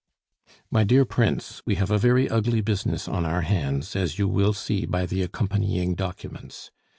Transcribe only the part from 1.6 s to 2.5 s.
We have a very